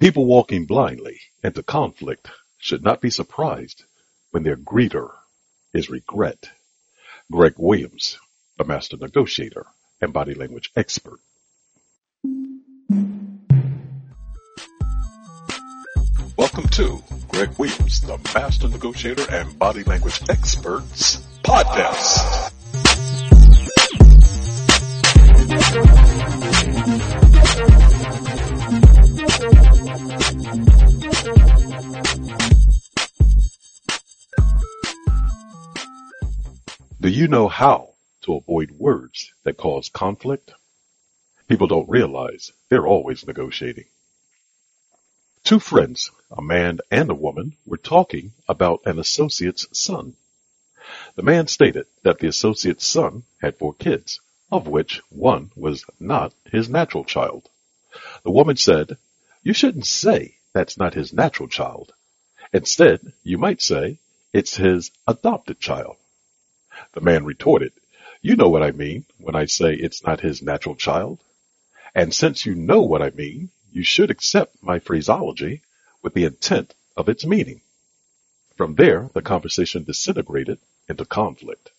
People 0.00 0.26
walking 0.26 0.66
blindly 0.66 1.20
into 1.44 1.62
conflict 1.62 2.28
should 2.58 2.82
not 2.82 3.00
be 3.00 3.10
surprised 3.10 3.84
when 4.32 4.42
their 4.42 4.56
greeter 4.56 5.10
is 5.72 5.88
regret. 5.88 6.50
Greg 7.30 7.54
Williams, 7.58 8.18
a 8.58 8.64
master 8.64 8.96
negotiator 8.96 9.66
and 10.00 10.12
body 10.12 10.34
language 10.34 10.72
expert. 10.74 11.20
Welcome 16.36 16.66
to 16.72 17.00
Greg 17.28 17.56
Williams, 17.56 18.00
the 18.00 18.18
master 18.34 18.68
negotiator 18.68 19.24
and 19.30 19.56
body 19.60 19.84
language 19.84 20.20
experts 20.28 21.18
podcast. 21.44 22.50
Do 29.94 30.00
you 37.08 37.28
know 37.28 37.46
how 37.46 37.90
to 38.22 38.34
avoid 38.34 38.72
words 38.72 39.32
that 39.44 39.56
cause 39.56 39.88
conflict? 39.88 40.50
People 41.46 41.68
don't 41.68 41.88
realize 41.88 42.50
they're 42.68 42.88
always 42.88 43.24
negotiating. 43.24 43.84
Two 45.44 45.60
friends, 45.60 46.10
a 46.28 46.42
man 46.42 46.80
and 46.90 47.08
a 47.08 47.14
woman, 47.14 47.56
were 47.64 47.76
talking 47.76 48.32
about 48.48 48.80
an 48.86 48.98
associate's 48.98 49.68
son. 49.78 50.16
The 51.14 51.22
man 51.22 51.46
stated 51.46 51.86
that 52.02 52.18
the 52.18 52.26
associate's 52.26 52.84
son 52.84 53.22
had 53.40 53.58
four 53.58 53.72
kids, 53.72 54.18
of 54.50 54.66
which 54.66 55.02
one 55.10 55.52
was 55.54 55.84
not 56.00 56.34
his 56.50 56.68
natural 56.68 57.04
child. 57.04 57.48
The 58.24 58.32
woman 58.32 58.56
said, 58.56 58.96
you 59.44 59.52
shouldn't 59.52 59.86
say 59.86 60.38
that's 60.54 60.78
not 60.78 60.94
his 60.94 61.12
natural 61.12 61.48
child. 61.48 61.92
Instead, 62.52 63.12
you 63.22 63.36
might 63.36 63.60
say 63.60 63.98
it's 64.32 64.56
his 64.56 64.90
adopted 65.06 65.60
child. 65.60 65.96
The 66.94 67.02
man 67.02 67.24
retorted, 67.24 67.72
you 68.22 68.36
know 68.36 68.48
what 68.48 68.62
I 68.62 68.70
mean 68.70 69.04
when 69.18 69.36
I 69.36 69.44
say 69.44 69.74
it's 69.74 70.02
not 70.02 70.20
his 70.20 70.40
natural 70.40 70.74
child. 70.74 71.18
And 71.94 72.12
since 72.12 72.46
you 72.46 72.54
know 72.54 72.80
what 72.80 73.02
I 73.02 73.10
mean, 73.10 73.50
you 73.70 73.84
should 73.84 74.10
accept 74.10 74.62
my 74.62 74.78
phraseology 74.78 75.60
with 76.02 76.14
the 76.14 76.24
intent 76.24 76.74
of 76.96 77.10
its 77.10 77.26
meaning. 77.26 77.60
From 78.56 78.76
there, 78.76 79.10
the 79.12 79.22
conversation 79.22 79.84
disintegrated 79.84 80.58
into 80.88 81.04
conflict. 81.04 81.70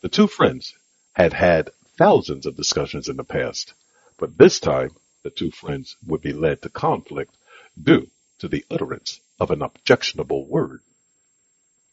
The 0.00 0.08
two 0.08 0.26
friends 0.26 0.74
had 1.12 1.32
had 1.32 1.70
thousands 1.96 2.46
of 2.46 2.56
discussions 2.56 3.08
in 3.08 3.16
the 3.16 3.24
past, 3.24 3.74
but 4.18 4.36
this 4.36 4.58
time 4.58 4.90
the 5.26 5.30
two 5.30 5.50
friends 5.50 5.96
would 6.06 6.20
be 6.20 6.32
led 6.32 6.62
to 6.62 6.68
conflict 6.68 7.36
due 7.82 8.08
to 8.38 8.46
the 8.46 8.64
utterance 8.70 9.18
of 9.40 9.50
an 9.50 9.60
objectionable 9.60 10.46
word. 10.46 10.80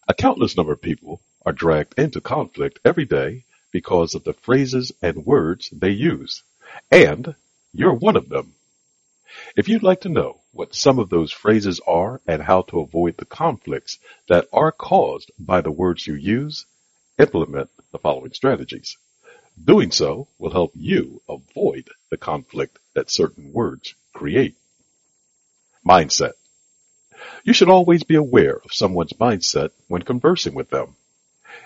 A 0.08 0.14
countless 0.14 0.56
number 0.56 0.74
of 0.74 0.84
people 0.84 1.20
are 1.44 1.52
dragged 1.52 1.98
into 1.98 2.22
conflict 2.22 2.78
every 2.86 3.06
day 3.06 3.44
because 3.72 4.14
of 4.14 4.24
the 4.24 4.34
phrases 4.34 4.92
and 5.02 5.26
words 5.26 5.68
they 5.72 5.90
use, 5.90 6.44
and 6.92 7.34
you're 7.74 7.96
one 7.96 8.16
of 8.16 8.30
them. 8.30 8.54
If 9.58 9.68
you'd 9.68 9.82
like 9.82 10.02
to 10.02 10.10
know 10.10 10.42
what 10.52 10.76
some 10.76 11.00
of 11.00 11.10
those 11.10 11.32
phrases 11.32 11.82
are 11.88 12.22
and 12.28 12.40
how 12.40 12.62
to 12.70 12.82
avoid 12.82 13.18
the 13.18 13.26
conflicts 13.26 13.98
that 14.28 14.48
are 14.54 14.72
caused 14.72 15.32
by 15.40 15.62
the 15.62 15.72
words 15.72 16.06
you 16.06 16.14
use, 16.14 16.68
implement 17.18 17.72
the 17.92 17.98
following 17.98 18.34
strategies. 18.34 18.96
Doing 19.66 19.90
so 19.90 20.28
will 20.38 20.52
help 20.52 20.74
you 20.76 21.24
avoid 21.28 21.90
the 22.12 22.18
conflict 22.18 22.78
that 22.94 23.12
certain 23.12 23.52
words 23.54 23.96
create. 24.14 24.56
Mindset. 25.86 26.34
You 27.44 27.54
should 27.54 27.70
always 27.70 28.04
be 28.04 28.16
aware 28.16 28.58
of 28.58 28.74
someone's 28.74 29.14
mindset 29.14 29.72
when 29.88 30.02
conversing 30.02 30.54
with 30.54 30.70
them. 30.70 30.96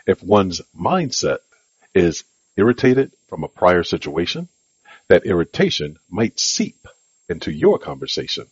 If 0.06 0.24
one's 0.24 0.62
mindset 0.78 1.40
is 1.94 2.24
irritated 2.56 3.12
from 3.28 3.44
a 3.44 3.48
prior 3.48 3.84
situation, 3.84 4.48
that 5.08 5.26
irritation 5.26 5.98
might 6.10 6.40
seep 6.40 6.88
into 7.30 7.52
your 7.52 7.80
conversation, 7.80 8.48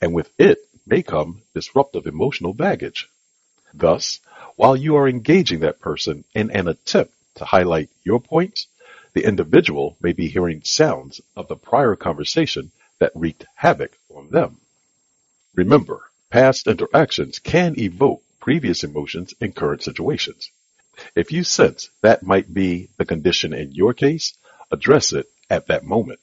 and 0.00 0.12
with 0.12 0.30
it 0.38 0.58
may 0.86 1.02
come 1.02 1.42
disruptive 1.54 2.06
emotional 2.06 2.52
baggage. 2.52 3.08
Thus, 3.72 4.20
while 4.56 4.76
you 4.76 4.96
are 4.96 5.08
engaging 5.08 5.60
that 5.60 5.80
person 5.80 6.24
in 6.34 6.50
an 6.50 6.68
attempt 6.68 7.14
to 7.36 7.44
highlight 7.44 7.88
your 8.04 8.20
points, 8.20 8.66
the 9.12 9.24
individual 9.24 9.96
may 10.00 10.12
be 10.12 10.28
hearing 10.28 10.62
sounds 10.64 11.20
of 11.36 11.48
the 11.48 11.56
prior 11.56 11.96
conversation 11.96 12.70
that 12.98 13.12
wreaked 13.14 13.44
havoc 13.54 13.96
on 14.14 14.30
them. 14.30 14.60
Remember, 15.54 16.00
past 16.30 16.66
interactions 16.66 17.38
can 17.38 17.78
evoke 17.78 18.22
previous 18.40 18.84
emotions 18.84 19.34
in 19.40 19.52
current 19.52 19.82
situations. 19.82 20.50
If 21.14 21.32
you 21.32 21.44
sense 21.44 21.90
that 22.02 22.22
might 22.22 22.52
be 22.52 22.88
the 22.96 23.04
condition 23.04 23.52
in 23.52 23.72
your 23.72 23.94
case, 23.94 24.34
address 24.70 25.12
it 25.12 25.28
at 25.48 25.66
that 25.66 25.84
moment. 25.84 26.20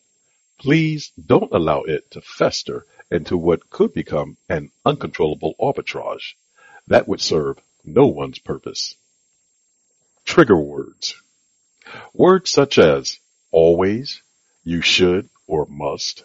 Please 0.60 1.12
don't 1.24 1.52
allow 1.52 1.82
it 1.84 2.10
to 2.12 2.22
fester 2.22 2.86
into 3.12 3.38
what 3.38 3.70
could 3.70 3.94
become 3.94 4.38
an 4.50 4.72
uncontrollable 4.86 5.56
arbitrage. 5.60 6.36
That 6.88 7.08
would 7.08 7.22
serve 7.22 7.60
no 7.84 8.08
one's 8.08 8.40
purpose. 8.40 8.96
Trigger 10.26 10.58
words. 10.58 11.16
Words 12.14 12.50
such 12.50 12.78
as 12.78 13.20
always, 13.52 14.22
you 14.64 14.82
should 14.82 15.30
or 15.48 15.66
must, 15.66 16.24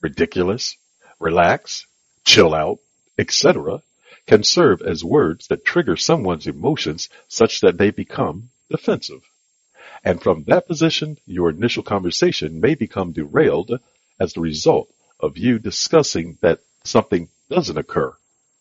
ridiculous, 0.00 0.76
relax, 1.18 1.86
chill 2.24 2.54
out, 2.54 2.78
etc. 3.18 3.82
can 4.26 4.44
serve 4.44 4.82
as 4.82 5.02
words 5.02 5.46
that 5.48 5.64
trigger 5.64 5.96
someone's 5.96 6.46
emotions 6.46 7.08
such 7.28 7.60
that 7.62 7.78
they 7.78 7.90
become 7.90 8.50
defensive. 8.70 9.22
And 10.04 10.22
from 10.22 10.44
that 10.44 10.68
position, 10.68 11.18
your 11.26 11.50
initial 11.50 11.82
conversation 11.82 12.60
may 12.60 12.74
become 12.74 13.12
derailed 13.12 13.80
as 14.20 14.32
the 14.32 14.40
result 14.40 14.88
of 15.18 15.38
you 15.38 15.58
discussing 15.58 16.38
that 16.40 16.60
something 16.84 17.28
doesn't 17.50 17.78
occur 17.78 18.14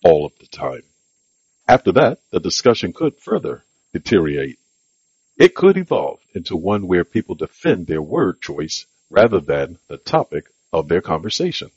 all 0.03 0.25
of 0.25 0.31
the 0.39 0.47
time. 0.47 0.83
After 1.67 1.91
that, 1.93 2.19
the 2.31 2.39
discussion 2.39 2.93
could 2.93 3.17
further 3.17 3.63
deteriorate. 3.93 4.59
It 5.39 5.53
could 5.53 5.77
evolve 5.77 6.19
into 6.33 6.55
one 6.55 6.87
where 6.87 7.03
people 7.03 7.35
defend 7.35 7.85
their 7.85 8.01
word 8.01 8.41
choice 8.41 8.87
rather 9.11 9.39
than 9.39 9.77
the 9.87 9.97
topic 9.97 10.49
of 10.73 10.87
their 10.87 11.01
conversation. 11.01 11.69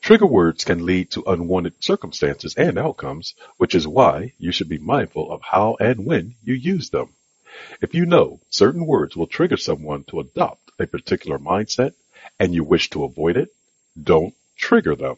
Trigger 0.00 0.26
words 0.26 0.62
can 0.62 0.86
lead 0.86 1.10
to 1.10 1.24
unwanted 1.26 1.82
circumstances 1.82 2.54
and 2.54 2.78
outcomes, 2.78 3.34
which 3.56 3.74
is 3.74 3.88
why 3.88 4.34
you 4.38 4.52
should 4.52 4.68
be 4.68 4.78
mindful 4.78 5.32
of 5.32 5.42
how 5.42 5.76
and 5.80 6.06
when 6.06 6.36
you 6.44 6.54
use 6.54 6.90
them. 6.90 7.12
If 7.82 7.92
you 7.92 8.06
know 8.06 8.40
certain 8.50 8.86
words 8.86 9.16
will 9.16 9.26
trigger 9.26 9.56
someone 9.56 10.04
to 10.04 10.20
adopt 10.20 10.70
a 10.78 10.86
particular 10.86 11.40
mindset 11.40 11.94
and 12.38 12.54
you 12.54 12.62
wish 12.62 12.90
to 12.90 13.02
avoid 13.02 13.36
it, 13.36 13.52
don't 14.00 14.36
trigger 14.54 14.94
them. 14.94 15.16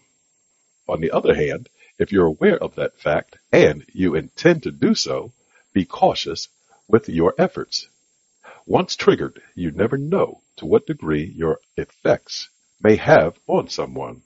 On 0.89 1.03
the 1.03 1.11
other 1.11 1.35
hand, 1.35 1.69
if 1.99 2.13
you're 2.13 2.27
aware 2.27 2.57
of 2.57 2.77
that 2.77 2.99
fact 2.99 3.37
and 3.53 3.85
you 3.93 4.15
intend 4.15 4.63
to 4.63 4.71
do 4.71 4.95
so, 4.95 5.35
be 5.75 5.85
cautious 5.85 6.49
with 6.89 7.09
your 7.09 7.35
efforts. 7.39 7.89
Once 8.67 8.97
triggered, 8.97 9.41
you 9.55 9.71
never 9.71 9.97
know 9.97 10.41
to 10.57 10.67
what 10.67 10.87
degree 10.87 11.25
your 11.37 11.61
effects 11.77 12.49
may 12.81 12.97
have 12.97 13.39
on 13.47 13.69
someone. 13.69 14.23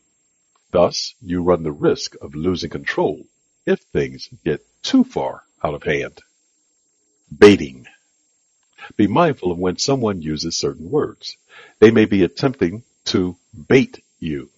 Thus, 0.71 1.15
you 1.21 1.43
run 1.43 1.63
the 1.63 1.73
risk 1.73 2.17
of 2.21 2.35
losing 2.35 2.71
control 2.71 3.27
if 3.67 3.81
things 3.81 4.29
get 4.45 4.65
too 4.83 5.05
far 5.05 5.43
out 5.63 5.75
of 5.75 5.83
hand. 5.83 6.21
Baiting. 7.37 7.87
Be 8.97 9.07
mindful 9.07 9.53
of 9.53 9.59
when 9.59 9.79
someone 9.79 10.23
uses 10.23 10.57
certain 10.57 10.91
words. 10.91 11.37
They 11.79 11.91
may 11.91 12.05
be 12.05 12.25
attempting 12.25 12.85
to 13.07 13.37
bait 13.69 14.03
you. 14.19 14.51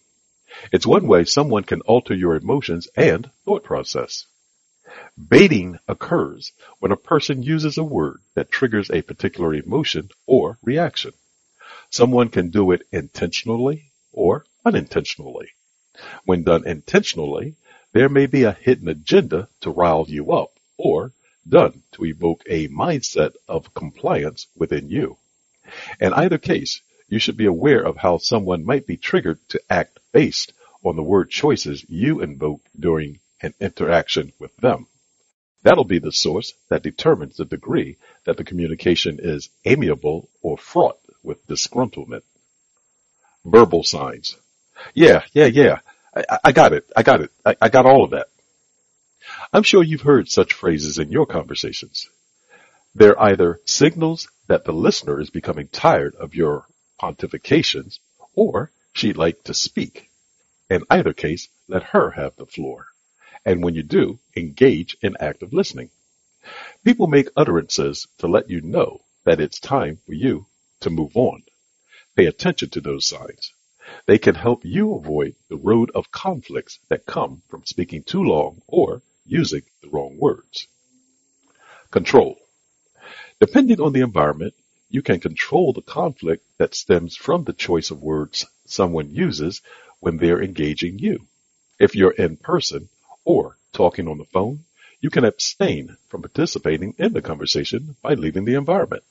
It's 0.73 0.87
one 0.87 1.07
way 1.07 1.25
someone 1.25 1.65
can 1.65 1.81
alter 1.83 2.15
your 2.15 2.37
emotions 2.37 2.89
and 2.97 3.31
thought 3.45 3.65
process. 3.65 4.27
Baiting 5.17 5.79
occurs 5.89 6.53
when 6.79 6.93
a 6.93 6.97
person 6.97 7.43
uses 7.43 7.79
a 7.79 7.85
word 7.85 8.21
that 8.35 8.51
triggers 8.51 8.91
a 8.91 9.03
particular 9.03 9.55
emotion 9.55 10.11
or 10.27 10.59
reaction. 10.63 11.13
Someone 11.91 12.29
can 12.29 12.51
do 12.51 12.71
it 12.73 12.87
intentionally 12.93 13.93
or 14.13 14.45
unintentionally. 14.65 15.51
When 16.25 16.43
done 16.43 16.67
intentionally, 16.67 17.57
there 17.93 18.09
may 18.09 18.27
be 18.27 18.43
a 18.43 18.53
hidden 18.53 18.89
agenda 18.89 19.49
to 19.61 19.71
rile 19.71 20.07
you 20.09 20.33
up 20.33 20.59
or 20.77 21.13
done 21.49 21.83
to 21.93 22.05
evoke 22.05 22.43
a 22.47 22.69
mindset 22.69 23.35
of 23.49 23.75
compliance 23.75 24.49
within 24.57 24.89
you. 24.89 25.19
In 26.01 26.13
either 26.13 26.39
case, 26.39 26.81
you 27.09 27.19
should 27.19 27.37
be 27.37 27.47
aware 27.47 27.83
of 27.83 27.97
how 27.97 28.19
someone 28.19 28.65
might 28.65 28.87
be 28.87 28.97
triggered 28.97 29.39
to 29.51 29.63
act 29.71 29.99
based 30.13 30.53
on 30.83 30.97
the 30.97 31.03
word 31.03 31.31
choices 31.31 31.85
you 31.89 32.21
invoke 32.21 32.63
during 32.79 33.21
an 33.45 33.55
interaction 33.61 34.33
with 34.39 34.57
them. 34.57 34.87
That'll 35.63 35.85
be 35.85 35.99
the 35.99 36.13
source 36.13 36.53
that 36.69 36.83
determines 36.83 37.37
the 37.37 37.45
degree 37.45 37.97
that 38.25 38.37
the 38.37 38.45
communication 38.45 39.19
is 39.23 39.51
amiable 39.65 40.29
or 40.43 40.59
fraught 40.59 40.99
with 41.23 41.47
disgruntlement. 41.47 42.23
Verbal 43.45 43.83
signs. 43.85 44.37
Yeah, 44.95 45.23
yeah, 45.33 45.47
yeah. 45.47 45.79
I, 46.15 46.39
I 46.45 46.53
got 46.53 46.73
it. 46.73 46.85
I 46.97 47.03
got 47.03 47.21
it. 47.21 47.31
I, 47.45 47.57
I 47.61 47.69
got 47.69 47.87
all 47.87 48.05
of 48.05 48.11
that. 48.11 48.29
I'm 49.53 49.63
sure 49.63 49.83
you've 49.83 50.03
heard 50.03 50.29
such 50.29 50.53
phrases 50.53 50.99
in 50.99 51.11
your 51.11 51.27
conversations. 51.27 52.09
They're 52.95 53.21
either 53.21 53.61
signals 53.65 54.29
that 54.49 54.65
the 54.65 54.73
listener 54.73 55.21
is 55.21 55.31
becoming 55.31 55.69
tired 55.69 56.15
of 56.15 56.35
your 56.35 56.67
pontifications 57.01 57.99
or 58.35 58.71
she'd 58.93 59.17
like 59.17 59.43
to 59.45 59.55
speak. 59.55 60.11
In 60.71 60.85
either 60.91 61.13
case, 61.13 61.49
let 61.69 61.83
her 61.85 62.11
have 62.11 62.37
the 62.37 62.47
floor. 62.47 62.87
And 63.45 63.63
when 63.63 63.75
you 63.75 63.83
do, 63.83 64.19
engage 64.37 64.97
in 65.03 65.17
active 65.21 65.53
listening. 65.53 65.91
People 66.85 67.07
make 67.07 67.29
utterances 67.37 68.07
to 68.19 68.27
let 68.27 68.51
you 68.51 68.61
know 68.61 69.01
that 69.25 69.41
it's 69.41 69.59
time 69.61 69.99
for 70.07 70.13
you 70.13 70.47
to 70.81 70.91
move 70.91 71.17
on. 71.17 71.43
Pay 72.17 72.27
attention 72.27 72.71
to 72.71 72.81
those 72.81 73.07
signs. 73.07 73.53
They 74.07 74.19
can 74.19 74.35
help 74.35 74.65
you 74.65 74.95
avoid 74.95 75.37
the 75.49 75.57
road 75.57 75.91
of 75.95 76.11
conflicts 76.11 76.79
that 76.89 77.07
come 77.07 77.43
from 77.49 77.67
speaking 77.67 78.03
too 78.03 78.23
long 78.23 78.63
or 78.67 79.03
using 79.27 79.63
the 79.83 79.89
wrong 79.89 80.17
words. 80.19 80.69
Control. 81.91 82.39
Depending 83.41 83.81
on 83.81 83.93
the 83.93 84.01
environment, 84.01 84.55
you 84.89 85.03
can 85.03 85.21
control 85.21 85.73
the 85.73 85.83
conflict 85.83 86.47
that 86.59 86.75
stems 86.75 87.17
from 87.17 87.45
the 87.45 87.53
choice 87.53 87.91
of 87.91 88.01
words 88.01 88.47
someone 88.67 89.15
uses 89.15 89.61
when 90.01 90.17
they're 90.17 90.43
engaging 90.43 90.99
you. 90.99 91.27
If 91.79 91.95
you're 91.95 92.13
in 92.13 92.37
person 92.37 92.89
or 93.25 93.57
talking 93.73 94.09
on 94.09 94.19
the 94.19 94.25
phone, 94.25 94.65
you 95.01 95.11
can 95.11 95.25
abstain 95.25 95.97
from 96.09 96.23
participating 96.23 96.95
in 96.99 97.13
the 97.13 97.21
conversation 97.21 97.97
by 98.01 98.15
leaving 98.15 98.45
the 98.45 98.55
environment. 98.55 99.03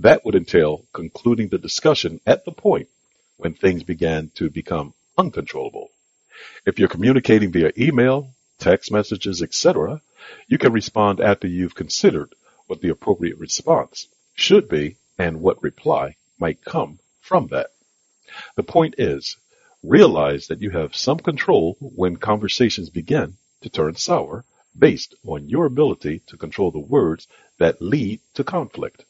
That 0.00 0.24
would 0.24 0.34
entail 0.34 0.84
concluding 0.92 1.48
the 1.48 1.58
discussion 1.58 2.20
at 2.26 2.44
the 2.44 2.52
point 2.52 2.88
when 3.36 3.54
things 3.54 3.82
began 3.82 4.30
to 4.34 4.50
become 4.50 4.94
uncontrollable. 5.16 5.90
If 6.66 6.78
you're 6.78 6.88
communicating 6.88 7.52
via 7.52 7.72
email, 7.78 8.30
text 8.58 8.90
messages, 8.90 9.42
etc., 9.42 10.00
you 10.46 10.58
can 10.58 10.72
respond 10.72 11.20
after 11.20 11.46
you've 11.46 11.74
considered 11.74 12.34
what 12.66 12.80
the 12.80 12.90
appropriate 12.90 13.38
response 13.38 14.08
should 14.34 14.68
be 14.68 14.96
and 15.18 15.40
what 15.40 15.62
reply 15.62 16.16
might 16.38 16.64
come 16.64 16.98
from 17.20 17.48
that. 17.48 17.70
The 18.56 18.62
point 18.62 18.96
is, 18.98 19.36
realize 19.82 20.48
that 20.48 20.60
you 20.60 20.70
have 20.70 20.94
some 20.96 21.18
control 21.18 21.76
when 21.80 22.16
conversations 22.16 22.90
begin 22.90 23.36
to 23.62 23.68
turn 23.68 23.96
sour 23.96 24.44
based 24.78 25.14
on 25.24 25.48
your 25.48 25.66
ability 25.66 26.20
to 26.26 26.36
control 26.36 26.70
the 26.70 26.78
words 26.78 27.26
that 27.58 27.82
lead 27.82 28.20
to 28.34 28.44
conflict. 28.44 29.04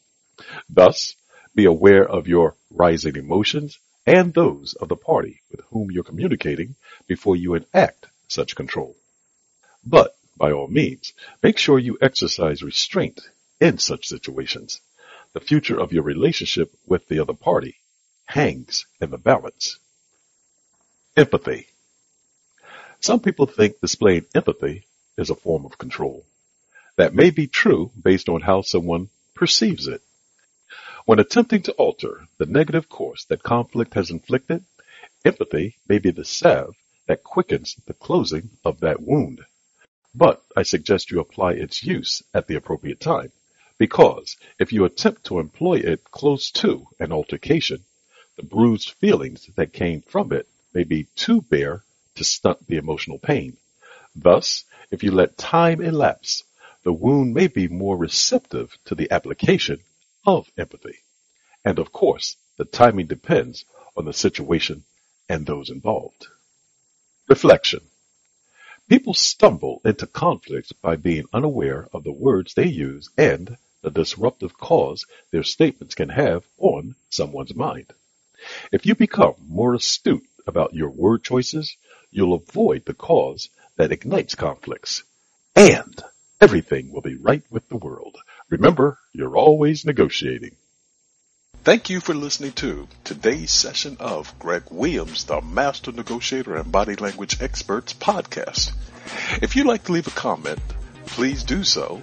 Thus, 0.69 1.15
be 1.55 1.65
aware 1.65 2.07
of 2.07 2.27
your 2.27 2.55
rising 2.69 3.15
emotions 3.15 3.79
and 4.05 4.33
those 4.33 4.73
of 4.73 4.87
the 4.87 4.95
party 4.95 5.41
with 5.51 5.61
whom 5.69 5.91
you're 5.91 6.03
communicating 6.03 6.75
before 7.07 7.35
you 7.35 7.53
enact 7.53 8.07
such 8.27 8.55
control. 8.55 8.95
But, 9.85 10.15
by 10.35 10.51
all 10.51 10.67
means, 10.67 11.13
make 11.43 11.57
sure 11.57 11.77
you 11.77 11.97
exercise 12.01 12.63
restraint 12.63 13.21
in 13.59 13.77
such 13.77 14.07
situations. 14.07 14.81
The 15.33 15.39
future 15.39 15.79
of 15.79 15.93
your 15.93 16.03
relationship 16.03 16.73
with 16.87 17.07
the 17.07 17.19
other 17.19 17.33
party 17.33 17.75
hangs 18.25 18.85
in 19.01 19.11
the 19.11 19.17
balance. 19.17 19.79
Empathy. 21.15 21.67
Some 23.01 23.21
people 23.21 23.45
think 23.45 23.79
displaying 23.79 24.25
empathy 24.35 24.85
is 25.17 25.29
a 25.29 25.35
form 25.35 25.65
of 25.65 25.77
control. 25.77 26.25
That 26.97 27.15
may 27.15 27.29
be 27.29 27.47
true 27.47 27.91
based 28.01 28.27
on 28.27 28.41
how 28.41 28.61
someone 28.61 29.09
perceives 29.33 29.87
it. 29.87 30.01
When 31.05 31.19
attempting 31.19 31.61
to 31.63 31.71
alter 31.73 32.27
the 32.37 32.45
negative 32.45 32.89
course 32.89 33.23
that 33.25 33.41
conflict 33.41 33.93
has 33.93 34.11
inflicted, 34.11 34.65
empathy 35.23 35.77
may 35.87 35.99
be 35.99 36.11
the 36.11 36.25
salve 36.25 36.75
that 37.07 37.23
quickens 37.23 37.75
the 37.85 37.93
closing 37.93 38.49
of 38.65 38.81
that 38.81 39.01
wound. 39.01 39.45
But 40.13 40.43
I 40.57 40.63
suggest 40.63 41.09
you 41.09 41.21
apply 41.21 41.53
its 41.53 41.83
use 41.83 42.21
at 42.33 42.47
the 42.47 42.55
appropriate 42.55 42.99
time, 42.99 43.31
because 43.77 44.35
if 44.59 44.73
you 44.73 44.83
attempt 44.83 45.23
to 45.25 45.39
employ 45.39 45.75
it 45.75 46.03
close 46.11 46.51
to 46.51 46.85
an 46.99 47.13
altercation, 47.13 47.85
the 48.35 48.43
bruised 48.43 48.91
feelings 48.91 49.47
that 49.55 49.71
came 49.71 50.01
from 50.01 50.33
it 50.33 50.49
may 50.73 50.83
be 50.83 51.07
too 51.15 51.41
bare 51.41 51.83
to 52.15 52.23
stunt 52.23 52.65
the 52.67 52.77
emotional 52.77 53.19
pain. 53.19 53.57
Thus, 54.15 54.65
if 54.91 55.03
you 55.03 55.11
let 55.11 55.37
time 55.37 55.81
elapse, 55.81 56.43
the 56.83 56.93
wound 56.93 57.33
may 57.33 57.47
be 57.47 57.67
more 57.67 57.97
receptive 57.97 58.77
to 58.85 58.95
the 58.95 59.11
application 59.11 59.79
of 60.25 60.49
empathy. 60.57 60.97
And 61.63 61.79
of 61.79 61.91
course, 61.91 62.37
the 62.57 62.65
timing 62.65 63.07
depends 63.07 63.65
on 63.95 64.05
the 64.05 64.13
situation 64.13 64.83
and 65.27 65.45
those 65.45 65.69
involved. 65.69 66.27
Reflection. 67.27 67.81
People 68.89 69.13
stumble 69.13 69.81
into 69.85 70.07
conflicts 70.07 70.71
by 70.71 70.95
being 70.95 71.25
unaware 71.31 71.87
of 71.93 72.03
the 72.03 72.11
words 72.11 72.53
they 72.53 72.67
use 72.67 73.09
and 73.17 73.57
the 73.81 73.91
disruptive 73.91 74.57
cause 74.57 75.05
their 75.31 75.43
statements 75.43 75.95
can 75.95 76.09
have 76.09 76.43
on 76.57 76.95
someone's 77.09 77.55
mind. 77.55 77.93
If 78.71 78.85
you 78.85 78.95
become 78.95 79.35
more 79.47 79.75
astute 79.75 80.25
about 80.47 80.73
your 80.73 80.89
word 80.89 81.23
choices, 81.23 81.77
you'll 82.11 82.33
avoid 82.33 82.85
the 82.85 82.93
cause 82.93 83.49
that 83.77 83.91
ignites 83.91 84.35
conflicts. 84.35 85.03
And 85.55 86.01
everything 86.41 86.91
will 86.91 87.01
be 87.01 87.15
right 87.15 87.43
with 87.49 87.67
the 87.69 87.77
world. 87.77 88.17
Remember, 88.49 88.97
you're 89.13 89.37
always 89.37 89.85
negotiating. 89.85 90.55
Thank 91.63 91.89
you 91.89 91.99
for 91.99 92.13
listening 92.13 92.53
to 92.53 92.87
today's 93.03 93.51
session 93.51 93.97
of 93.99 94.37
Greg 94.39 94.63
Williams, 94.71 95.25
the 95.25 95.41
Master 95.41 95.91
Negotiator 95.91 96.55
and 96.55 96.71
Body 96.71 96.95
Language 96.95 97.41
Experts 97.41 97.93
podcast. 97.93 98.71
If 99.41 99.55
you'd 99.55 99.67
like 99.67 99.83
to 99.83 99.91
leave 99.91 100.07
a 100.07 100.11
comment, 100.11 100.59
please 101.05 101.43
do 101.43 101.63
so 101.63 102.01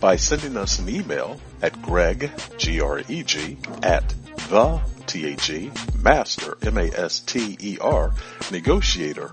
by 0.00 0.16
sending 0.16 0.56
us 0.56 0.78
an 0.78 0.88
email 0.88 1.40
at 1.62 1.80
greg, 1.80 2.30
G-R-E-G, 2.58 3.58
at 3.82 4.08
the, 4.48 4.80
T-H-E, 5.10 5.70
master, 5.98 6.56
M-A-S-T-E-R, 6.62 8.14
negotiator, 8.52 9.32